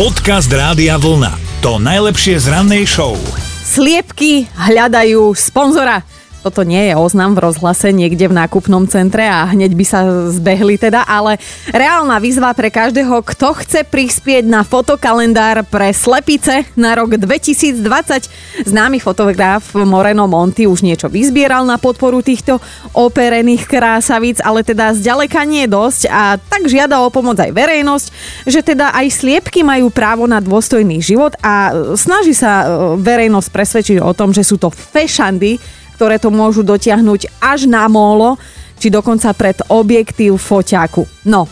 Podcast 0.00 0.48
Rádia 0.48 0.96
Vlna. 0.96 1.60
To 1.60 1.76
najlepšie 1.76 2.40
z 2.40 2.48
rannej 2.48 2.88
show. 2.88 3.20
Sliepky 3.68 4.48
hľadajú 4.48 5.36
sponzora. 5.36 6.00
Toto 6.40 6.64
nie 6.64 6.88
je 6.88 6.94
oznam 6.96 7.36
v 7.36 7.44
rozhlase 7.44 7.92
niekde 7.92 8.24
v 8.24 8.32
nákupnom 8.32 8.88
centre 8.88 9.28
a 9.28 9.44
hneď 9.52 9.76
by 9.76 9.84
sa 9.84 10.00
zbehli 10.32 10.80
teda, 10.80 11.04
ale 11.04 11.36
reálna 11.68 12.16
výzva 12.16 12.56
pre 12.56 12.72
každého, 12.72 13.20
kto 13.20 13.60
chce 13.60 13.84
prispieť 13.84 14.48
na 14.48 14.64
fotokalendár 14.64 15.68
pre 15.68 15.92
slepice 15.92 16.64
na 16.80 16.96
rok 16.96 17.20
2020. 17.20 18.64
Známy 18.64 19.04
fotograf 19.04 19.76
Moreno 19.76 20.24
Monti 20.24 20.64
už 20.64 20.80
niečo 20.80 21.12
vyzbieral 21.12 21.68
na 21.68 21.76
podporu 21.76 22.24
týchto 22.24 22.56
operených 22.96 23.68
krásavíc, 23.68 24.40
ale 24.40 24.64
teda 24.64 24.96
zďaleka 24.96 25.44
nie 25.44 25.68
je 25.68 25.74
dosť 25.76 26.02
a 26.08 26.40
tak 26.40 26.72
žiada 26.72 27.04
o 27.04 27.12
pomoc 27.12 27.36
aj 27.36 27.52
verejnosť, 27.52 28.06
že 28.48 28.64
teda 28.64 28.96
aj 28.96 29.12
sliepky 29.12 29.60
majú 29.60 29.92
právo 29.92 30.24
na 30.24 30.40
dôstojný 30.40 31.04
život 31.04 31.36
a 31.44 31.76
snaží 32.00 32.32
sa 32.32 32.64
e, 32.64 32.96
verejnosť 32.96 33.48
presvedčiť 33.52 33.98
o 34.00 34.16
tom, 34.16 34.32
že 34.32 34.40
sú 34.40 34.56
to 34.56 34.72
fešandy, 34.72 35.60
ktoré 36.00 36.16
to 36.16 36.32
môžu 36.32 36.64
dotiahnuť 36.64 37.44
až 37.44 37.68
na 37.68 37.84
mólo, 37.84 38.40
či 38.80 38.88
dokonca 38.88 39.36
pred 39.36 39.60
objektív 39.68 40.40
foťáku. 40.40 41.28
No, 41.28 41.44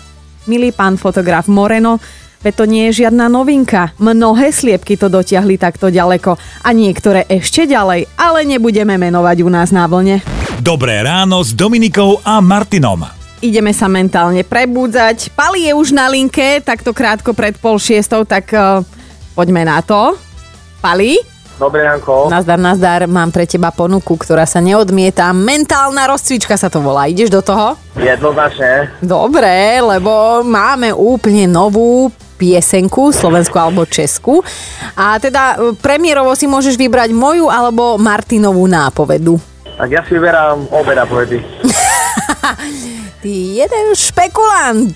milý 0.49 0.73
pán 0.73 0.97
fotograf 0.97 1.53
Moreno, 1.53 2.01
Veď 2.39 2.55
to 2.55 2.71
nie 2.71 2.87
je 2.87 3.03
žiadna 3.03 3.27
novinka. 3.27 3.99
Mnohé 3.99 4.55
sliepky 4.55 4.95
to 4.95 5.11
dotiahli 5.11 5.59
takto 5.59 5.91
ďaleko 5.91 6.39
a 6.39 6.71
niektoré 6.71 7.27
ešte 7.27 7.67
ďalej, 7.67 8.07
ale 8.15 8.47
nebudeme 8.47 8.95
menovať 8.95 9.43
u 9.43 9.51
nás 9.51 9.75
na 9.75 9.91
vlne. 9.91 10.23
Dobré 10.63 11.03
ráno 11.03 11.43
s 11.43 11.51
Dominikou 11.51 12.23
a 12.23 12.39
Martinom. 12.39 13.03
Ideme 13.43 13.75
sa 13.75 13.91
mentálne 13.91 14.47
prebúdzať. 14.47 15.35
Pali 15.35 15.67
je 15.67 15.75
už 15.75 15.91
na 15.91 16.07
linke, 16.07 16.63
takto 16.63 16.95
krátko 16.95 17.35
pred 17.35 17.59
pol 17.59 17.75
šiestou, 17.75 18.23
tak 18.23 18.55
uh, 18.55 18.87
poďme 19.35 19.67
na 19.67 19.83
to. 19.83 20.15
Pali? 20.79 21.38
Dobré 21.59 21.83
ránko. 21.83 22.31
Nazdar, 22.31 22.55
nazdar, 22.55 23.11
mám 23.11 23.35
pre 23.35 23.43
teba 23.43 23.75
ponuku, 23.75 24.15
ktorá 24.15 24.47
sa 24.47 24.63
neodmieta. 24.63 25.35
Mentálna 25.35 26.07
rozcvička 26.07 26.55
sa 26.55 26.71
to 26.71 26.79
volá. 26.79 27.11
Ideš 27.11 27.35
do 27.35 27.43
toho? 27.43 27.75
Jednoznačne. 27.99 28.95
Dobre, 29.03 29.83
lebo 29.83 30.47
máme 30.47 30.95
úplne 30.95 31.51
novú 31.51 32.15
piesenku, 32.39 33.11
slovenskú 33.11 33.59
alebo 33.59 33.83
česku. 33.83 34.39
A 34.95 35.19
teda 35.19 35.59
e, 35.59 35.75
premiérovo 35.75 36.31
si 36.39 36.47
môžeš 36.47 36.79
vybrať 36.79 37.11
moju 37.11 37.51
alebo 37.51 37.99
Martinovú 37.99 38.71
nápovedu. 38.71 39.43
Tak 39.67 39.91
ja 39.91 40.07
si 40.07 40.15
vyberám 40.15 40.71
obe 40.71 40.95
nápovedy. 40.95 41.43
Ty 43.23 43.33
jeden 43.35 43.85
špekulant. 43.99 44.95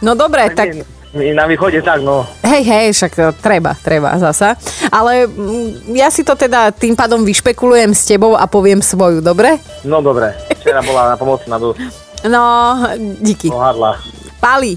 No 0.00 0.16
dobre, 0.16 0.48
tak... 0.56 0.95
na 1.14 1.46
východe 1.46 1.82
tak, 1.82 2.02
no. 2.02 2.26
Hej, 2.42 2.62
hej, 2.66 2.86
však 2.92 3.12
to 3.14 3.26
treba, 3.38 3.78
treba 3.78 4.18
zasa. 4.18 4.58
Ale 4.90 5.26
mm, 5.26 5.94
ja 5.94 6.10
si 6.10 6.26
to 6.26 6.34
teda 6.34 6.74
tým 6.74 6.98
pádom 6.98 7.22
vyšpekulujem 7.22 7.94
s 7.94 8.08
tebou 8.08 8.34
a 8.34 8.44
poviem 8.50 8.82
svoju, 8.82 9.22
dobre? 9.22 9.60
No 9.86 10.02
dobre. 10.02 10.34
Včera 10.60 10.82
bola 10.82 11.14
na 11.14 11.16
pomocná 11.16 11.56
dosť. 11.56 11.78
No, 12.26 12.42
díky. 13.22 13.52
Pohádla. 13.52 14.02
Pali, 14.42 14.74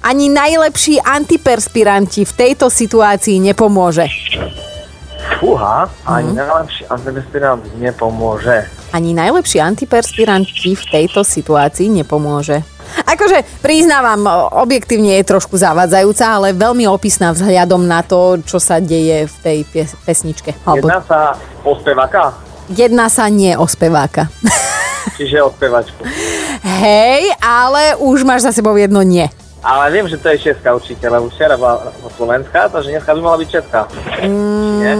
ani 0.00 0.32
najlepší 0.32 1.00
antiperspiranti 1.00 2.24
v 2.24 2.32
tejto 2.32 2.72
situácii 2.72 3.36
nepomôže. 3.40 4.08
Fúha, 5.40 5.88
ani 6.04 6.36
najlepší 6.36 6.88
antiperspirant 6.88 7.62
nepomôže. 7.80 8.68
Ani 8.92 9.12
najlepší 9.12 9.60
antiperspiranti 9.60 10.72
v 10.76 10.84
tejto 10.88 11.24
situácii 11.24 11.88
nepomôže. 11.88 12.64
Akože 13.06 13.42
priznávam, 13.60 14.22
objektívne 14.54 15.18
je 15.20 15.28
trošku 15.28 15.56
zavadzajúca, 15.56 16.24
ale 16.26 16.56
veľmi 16.56 16.86
opisná 16.86 17.34
vzhľadom 17.34 17.84
na 17.84 18.00
to, 18.00 18.40
čo 18.42 18.56
sa 18.58 18.78
deje 18.78 19.26
v 19.26 19.36
tej 19.42 19.58
pie- 19.66 19.92
pesničke. 20.04 20.50
Alebo 20.64 20.86
Jedná 20.88 21.00
sa 21.04 21.18
o 21.62 21.72
speváka, 21.76 22.34
jedná 22.70 23.06
sa 23.10 23.26
nie 23.28 23.54
o 23.58 23.66
speváka. 23.66 24.28
čiže 25.16 25.42
o 25.42 25.50
spevačku. 25.52 26.00
Hej, 26.60 27.32
ale 27.40 27.96
už 28.00 28.24
máš 28.24 28.44
za 28.48 28.52
sebou 28.52 28.76
jedno 28.76 29.00
nie. 29.02 29.28
Ale 29.60 29.92
viem, 29.92 30.08
že 30.08 30.16
to 30.16 30.32
je 30.32 30.52
česká 30.52 30.72
určite, 30.72 31.04
lebo 31.04 31.28
včera 31.28 31.52
bola 31.60 31.92
slovenská, 32.16 32.72
takže 32.72 32.96
dneska 32.96 33.12
by 33.12 33.20
mala 33.20 33.36
byť 33.36 33.48
česká. 33.52 33.84
Nie? 34.80 34.96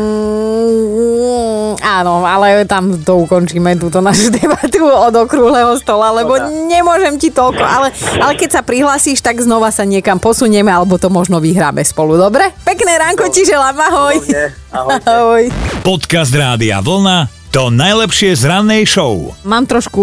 Áno, 2.00 2.24
ale 2.24 2.64
tam 2.64 2.96
to 2.96 3.28
ukončíme 3.28 3.76
túto 3.76 4.00
našu 4.00 4.32
debatu 4.40 4.88
od 4.88 5.12
okrúhleho 5.12 5.76
stola, 5.76 6.16
lebo 6.16 6.32
Dobre. 6.32 6.48
nemôžem 6.72 7.20
ti 7.20 7.28
toľko. 7.28 7.60
Ale, 7.60 7.92
ale 8.16 8.32
keď 8.40 8.56
sa 8.56 8.62
prihlasíš, 8.64 9.20
tak 9.20 9.36
znova 9.44 9.68
sa 9.68 9.84
niekam 9.84 10.16
posunieme, 10.16 10.72
alebo 10.72 10.96
to 10.96 11.12
možno 11.12 11.44
vyhráme 11.44 11.84
spolu, 11.84 12.16
dobre? 12.16 12.56
Pekné 12.64 12.96
ránko 12.96 13.28
ti 13.28 13.44
želám, 13.44 13.76
ahoj. 13.76 14.16
Ahojte. 14.16 14.42
Ahoj. 15.12 15.42
Podcast 15.84 16.32
Rádia 16.32 16.80
Vlna. 16.80 17.28
To 17.50 17.66
najlepšie 17.68 18.32
z 18.38 18.46
rannej 18.46 18.86
show. 18.86 19.34
Mám 19.42 19.66
trošku 19.66 20.00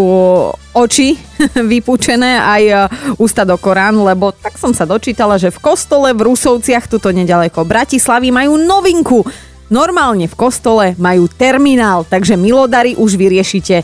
oči 0.76 1.16
vypúčené 1.72 2.38
aj 2.38 2.64
e, 2.68 2.76
ústa 3.18 3.48
do 3.48 3.56
Korán, 3.56 3.96
lebo 4.04 4.36
tak 4.36 4.60
som 4.60 4.76
sa 4.76 4.84
dočítala, 4.84 5.40
že 5.40 5.50
v 5.50 5.64
kostole 5.64 6.12
v 6.12 6.28
Rusovciach, 6.28 6.92
tuto 6.92 7.10
nedaleko 7.10 7.64
Bratislavy, 7.64 8.36
majú 8.36 8.60
novinku. 8.60 9.24
Normálne 9.68 10.32
v 10.32 10.40
kostole 10.40 10.96
majú 10.96 11.28
terminál, 11.28 12.08
takže 12.08 12.40
milodary 12.40 12.96
už 12.96 13.20
vyriešite 13.20 13.84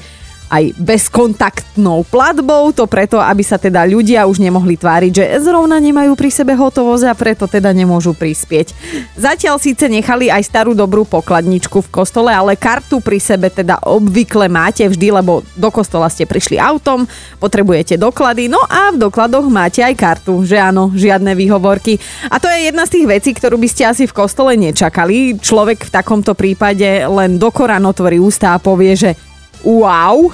aj 0.54 0.78
bezkontaktnou 0.78 2.06
platbou, 2.06 2.70
to 2.70 2.86
preto, 2.86 3.18
aby 3.18 3.42
sa 3.42 3.58
teda 3.58 3.90
ľudia 3.90 4.30
už 4.30 4.38
nemohli 4.38 4.78
tváriť, 4.78 5.12
že 5.12 5.26
zrovna 5.42 5.82
nemajú 5.82 6.14
pri 6.14 6.30
sebe 6.30 6.54
hotovosť 6.54 7.10
a 7.10 7.18
preto 7.18 7.50
teda 7.50 7.74
nemôžu 7.74 8.14
prispieť. 8.14 8.70
Zatiaľ 9.18 9.58
síce 9.58 9.90
nechali 9.90 10.30
aj 10.30 10.46
starú 10.46 10.78
dobrú 10.78 11.10
pokladničku 11.10 11.82
v 11.82 11.90
kostole, 11.90 12.30
ale 12.30 12.54
kartu 12.54 13.02
pri 13.02 13.18
sebe 13.18 13.50
teda 13.50 13.82
obvykle 13.82 14.46
máte 14.46 14.86
vždy, 14.86 15.10
lebo 15.10 15.42
do 15.58 15.70
kostola 15.74 16.06
ste 16.14 16.30
prišli 16.30 16.62
autom, 16.62 17.10
potrebujete 17.42 17.98
doklady, 17.98 18.46
no 18.46 18.62
a 18.70 18.94
v 18.94 19.02
dokladoch 19.02 19.50
máte 19.50 19.82
aj 19.82 19.98
kartu, 19.98 20.46
že 20.46 20.62
áno, 20.62 20.94
žiadne 20.94 21.34
výhovorky. 21.34 21.98
A 22.30 22.38
to 22.38 22.46
je 22.46 22.70
jedna 22.70 22.86
z 22.86 23.02
tých 23.02 23.10
vecí, 23.10 23.30
ktorú 23.34 23.58
by 23.58 23.68
ste 23.72 23.90
asi 23.90 24.06
v 24.06 24.14
kostole 24.14 24.54
nečakali. 24.54 25.42
Človek 25.42 25.90
v 25.90 25.94
takomto 25.94 26.38
prípade 26.38 26.86
len 27.10 27.42
do 27.42 27.50
Korán 27.50 27.90
otvorí 27.90 28.22
ústa 28.22 28.54
a 28.54 28.62
povie, 28.62 28.94
že 28.94 29.33
wow. 29.64 30.30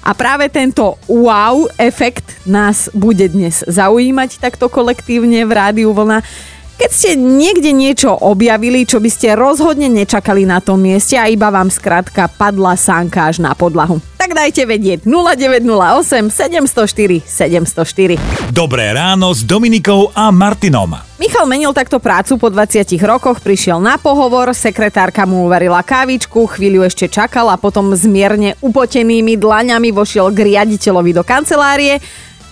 A 0.00 0.10
práve 0.16 0.48
tento 0.48 0.96
wow 1.10 1.68
efekt 1.76 2.44
nás 2.48 2.88
bude 2.92 3.28
dnes 3.28 3.64
zaujímať 3.66 4.40
takto 4.40 4.68
kolektívne 4.72 5.44
v 5.44 5.52
Rádiu 5.52 5.90
Vlna. 5.92 6.20
Keď 6.74 6.90
ste 6.90 7.10
niekde 7.14 7.70
niečo 7.70 8.10
objavili, 8.10 8.82
čo 8.82 8.98
by 8.98 9.10
ste 9.10 9.38
rozhodne 9.38 9.86
nečakali 9.86 10.42
na 10.42 10.58
tom 10.58 10.82
mieste 10.82 11.14
a 11.14 11.30
iba 11.30 11.46
vám 11.48 11.70
skrátka 11.70 12.26
padla 12.26 12.74
sánka 12.74 13.30
až 13.30 13.38
na 13.38 13.54
podlahu. 13.54 14.13
Tak 14.24 14.40
dajte 14.40 14.64
vedieť 14.64 15.04
0908 15.04 16.32
704 16.32 17.28
704. 17.28 18.56
Dobré 18.56 18.88
ráno 18.96 19.36
s 19.36 19.44
Dominikou 19.44 20.16
a 20.16 20.32
Martinom. 20.32 20.96
Michal 21.20 21.44
menil 21.44 21.76
takto 21.76 22.00
prácu 22.00 22.40
po 22.40 22.48
20 22.48 22.88
rokoch, 23.04 23.44
prišiel 23.44 23.84
na 23.84 24.00
pohovor, 24.00 24.56
sekretárka 24.56 25.28
mu 25.28 25.44
uvarila 25.44 25.84
kávičku, 25.84 26.40
chvíľu 26.56 26.88
ešte 26.88 27.04
čakal 27.12 27.52
a 27.52 27.60
potom 27.60 27.92
zmierne 27.92 28.56
upotenými 28.64 29.36
dlaňami 29.36 29.92
vošiel 29.92 30.32
k 30.32 30.56
riaditeľovi 30.56 31.12
do 31.12 31.20
kancelárie. 31.20 32.00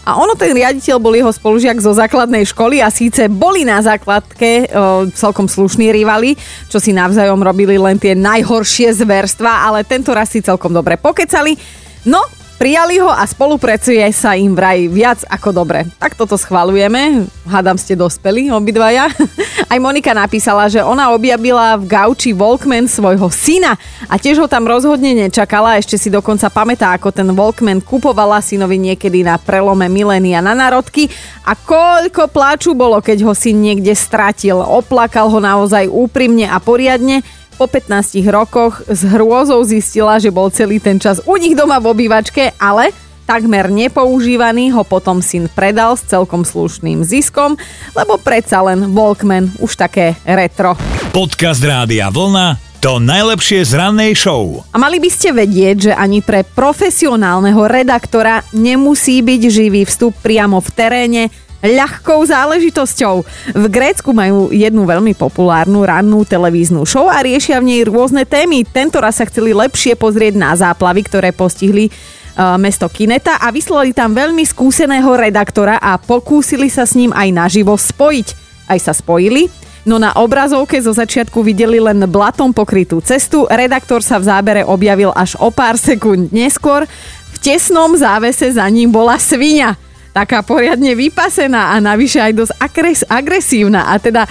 A 0.02 0.18
ono, 0.18 0.34
ten 0.34 0.50
riaditeľ 0.50 0.98
bol 0.98 1.14
jeho 1.14 1.30
spolužiak 1.30 1.78
zo 1.78 1.94
základnej 1.94 2.42
školy 2.42 2.82
a 2.82 2.90
síce 2.90 3.30
boli 3.30 3.62
na 3.62 3.78
základke 3.78 4.66
e, 4.66 4.76
celkom 5.14 5.46
slušní 5.46 5.94
rivali, 5.94 6.34
čo 6.66 6.82
si 6.82 6.90
navzájom 6.90 7.38
robili 7.38 7.78
len 7.78 8.02
tie 8.02 8.18
najhoršie 8.18 8.90
zverstva, 8.98 9.62
ale 9.70 9.86
tento 9.86 10.10
raz 10.10 10.34
si 10.34 10.42
celkom 10.42 10.74
dobre 10.74 10.98
pokecali. 10.98 11.54
No, 12.02 12.18
Prijali 12.60 13.02
ho 13.02 13.10
a 13.10 13.26
spolupracuje 13.26 14.04
sa 14.14 14.38
im 14.38 14.54
vraj 14.54 14.86
viac 14.86 15.26
ako 15.26 15.50
dobre. 15.50 15.88
Tak 15.98 16.14
toto 16.14 16.38
schvalujeme. 16.38 17.26
Hádam 17.42 17.74
ste 17.74 17.98
dospeli 17.98 18.52
obidvaja. 18.54 19.10
Aj 19.72 19.78
Monika 19.80 20.14
napísala, 20.14 20.69
že 20.69 20.84
ona 20.84 21.10
objavila 21.10 21.75
v 21.81 21.88
gauči 21.90 22.31
Walkman 22.37 22.87
svojho 22.87 23.32
syna 23.34 23.75
a 24.06 24.14
tiež 24.20 24.38
ho 24.38 24.46
tam 24.46 24.69
rozhodne 24.69 25.10
nečakala. 25.16 25.81
Ešte 25.81 25.96
si 25.99 26.12
dokonca 26.12 26.52
pamätá, 26.52 26.94
ako 26.94 27.10
ten 27.10 27.32
Walkman 27.32 27.82
kupovala 27.82 28.38
synovi 28.44 28.78
niekedy 28.78 29.25
na 29.26 29.40
prelome 29.40 29.90
milénia 29.90 30.38
na 30.38 30.52
národky 30.52 31.10
a 31.43 31.58
koľko 31.58 32.31
pláču 32.31 32.76
bolo, 32.78 33.00
keď 33.02 33.26
ho 33.26 33.32
syn 33.34 33.58
niekde 33.58 33.96
stratil. 33.96 34.62
Oplakal 34.62 35.26
ho 35.32 35.40
naozaj 35.43 35.90
úprimne 35.90 36.46
a 36.46 36.62
poriadne 36.62 37.26
po 37.54 37.69
15 37.69 38.19
rokoch 38.28 38.82
s 38.88 39.04
hrôzou 39.04 39.62
zistila, 39.62 40.16
že 40.19 40.32
bol 40.32 40.49
celý 40.49 40.81
ten 40.81 40.96
čas 40.96 41.20
u 41.25 41.37
nich 41.37 41.52
doma 41.52 41.78
v 41.78 41.93
obývačke, 41.93 42.56
ale 42.56 42.90
takmer 43.25 43.70
nepoužívaný 43.70 44.75
ho 44.75 44.82
potom 44.84 45.22
syn 45.25 45.49
predal 45.49 45.94
s 45.96 46.04
celkom 46.04 46.44
slušným 46.44 47.06
ziskom, 47.06 47.56
lebo 47.96 48.19
predsa 48.19 48.60
len 48.60 48.93
Walkman 48.93 49.54
už 49.62 49.78
také 49.78 50.19
retro. 50.26 50.75
Podcast 51.14 51.62
Rádia 51.62 52.10
Vlna. 52.10 52.72
To 52.82 52.99
najlepšie 52.99 53.62
z 53.62 53.78
rannej 53.78 54.10
show. 54.19 54.66
A 54.75 54.76
mali 54.76 54.99
by 54.99 55.06
ste 55.06 55.31
vedieť, 55.31 55.76
že 55.78 55.93
ani 55.94 56.19
pre 56.19 56.43
profesionálneho 56.43 57.70
redaktora 57.70 58.43
nemusí 58.50 59.22
byť 59.22 59.43
živý 59.46 59.87
vstup 59.87 60.19
priamo 60.19 60.58
v 60.58 60.70
teréne 60.75 61.22
ľahkou 61.62 62.26
záležitosťou. 62.26 63.14
V 63.55 63.64
Grécku 63.70 64.11
majú 64.11 64.50
jednu 64.50 64.82
veľmi 64.82 65.14
populárnu 65.14 65.87
rannú 65.87 66.26
televíznu 66.26 66.82
show 66.82 67.06
a 67.06 67.23
riešia 67.23 67.62
v 67.62 67.69
nej 67.70 67.81
rôzne 67.87 68.26
témy. 68.26 68.67
Tento 68.67 68.99
raz 68.99 69.23
sa 69.23 69.25
chceli 69.31 69.55
lepšie 69.55 69.94
pozrieť 69.94 70.35
na 70.35 70.53
záplavy, 70.59 71.06
ktoré 71.06 71.31
postihli 71.31 71.87
uh, 71.88 72.59
mesto 72.59 72.91
Kineta 72.91 73.38
a 73.38 73.55
vyslali 73.55 73.94
tam 73.94 74.11
veľmi 74.11 74.43
skúseného 74.43 75.14
redaktora 75.14 75.79
a 75.79 75.97
pokúsili 76.03 76.67
sa 76.67 76.82
s 76.82 76.99
ním 76.99 77.14
aj 77.14 77.29
naživo 77.31 77.79
spojiť. 77.79 78.29
Aj 78.67 78.79
sa 78.82 78.91
spojili. 78.91 79.47
No 79.82 79.99
na 79.99 80.14
obrazovke 80.14 80.79
zo 80.79 80.94
začiatku 80.94 81.43
videli 81.43 81.82
len 81.82 82.06
blatom 82.06 82.55
pokrytú 82.55 83.03
cestu, 83.03 83.50
redaktor 83.50 83.99
sa 83.99 84.23
v 84.23 84.31
zábere 84.31 84.62
objavil 84.62 85.11
až 85.11 85.35
o 85.43 85.50
pár 85.50 85.75
sekúnd 85.75 86.31
neskôr. 86.31 86.87
V 87.35 87.37
tesnom 87.43 87.91
závese 87.99 88.47
za 88.55 88.62
ním 88.70 88.94
bola 88.94 89.19
svinia 89.19 89.75
taká 90.12 90.44
poriadne 90.44 90.93
vypasená 90.93 91.73
a 91.73 91.81
navyše 91.81 92.20
aj 92.20 92.32
dosť 92.37 92.53
agres- 92.61 93.09
agresívna. 93.09 93.88
A 93.88 93.97
teda 93.97 94.25
e, 94.25 94.31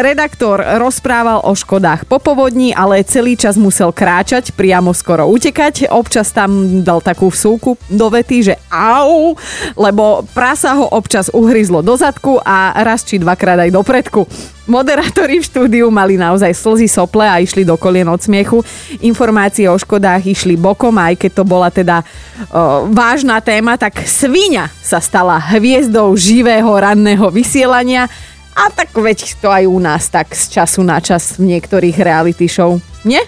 redaktor 0.00 0.64
rozprával 0.80 1.44
o 1.44 1.52
škodách 1.52 2.08
po 2.08 2.18
povodni, 2.18 2.72
ale 2.72 3.04
celý 3.04 3.36
čas 3.36 3.60
musel 3.60 3.92
kráčať, 3.92 4.56
priamo 4.56 4.96
skoro 4.96 5.28
utekať. 5.28 5.92
Občas 5.92 6.32
tam 6.32 6.82
dal 6.82 7.04
takú 7.04 7.28
vsúku 7.28 7.76
do 7.92 8.06
vety, 8.08 8.52
že 8.52 8.54
au, 8.72 9.36
lebo 9.76 10.24
prasa 10.32 10.72
ho 10.74 10.88
občas 10.88 11.28
uhryzlo 11.30 11.84
do 11.84 11.94
zadku 11.94 12.40
a 12.40 12.72
raz 12.80 13.04
či 13.04 13.20
dvakrát 13.20 13.60
aj 13.60 13.70
do 13.70 13.82
predku. 13.84 14.24
Moderátori 14.70 15.42
v 15.42 15.48
štúdiu 15.50 15.90
mali 15.90 16.14
naozaj 16.14 16.54
slzy 16.54 16.86
sople 16.86 17.26
a 17.26 17.42
išli 17.42 17.66
do 17.66 17.74
kolien 17.74 18.06
od 18.06 18.22
smiechu. 18.22 18.62
Informácie 19.02 19.66
o 19.66 19.74
škodách 19.74 20.22
išli 20.22 20.54
bokom, 20.54 20.94
aj 20.94 21.18
keď 21.18 21.30
to 21.34 21.44
bola 21.44 21.74
teda 21.74 22.06
o, 22.06 22.86
vážna 22.86 23.42
téma, 23.42 23.74
tak 23.74 24.06
svinia 24.06 24.70
sa 24.78 25.02
stala 25.02 25.42
hviezdou 25.42 26.14
živého 26.14 26.70
ranného 26.70 27.26
vysielania 27.34 28.06
a 28.54 28.70
tak 28.70 28.94
veď 28.94 29.42
to 29.42 29.50
aj 29.50 29.66
u 29.66 29.78
nás 29.82 30.06
tak 30.06 30.38
z 30.38 30.62
času 30.62 30.86
na 30.86 31.02
čas 31.02 31.34
v 31.34 31.50
niektorých 31.50 31.98
reality 31.98 32.46
show. 32.46 32.78
Nie? 33.02 33.26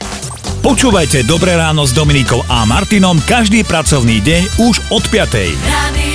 Počúvajte 0.62 1.26
Dobré 1.26 1.58
ráno 1.58 1.82
s 1.82 1.90
Dominikou 1.90 2.38
a 2.46 2.62
Martinom 2.70 3.18
každý 3.26 3.66
pracovný 3.66 4.22
deň 4.22 4.42
už 4.62 4.94
od 4.94 5.02
5. 5.10 5.58
Radio 5.66 6.11